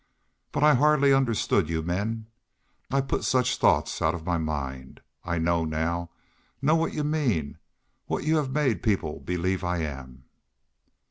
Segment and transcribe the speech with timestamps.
[0.51, 2.25] But I hardly understood y'u men.
[2.89, 5.01] I put such thoughts out of my mind.
[5.23, 6.09] I know now
[6.59, 7.59] know what y'u mean
[8.07, 10.23] what y'u have made people believe I am."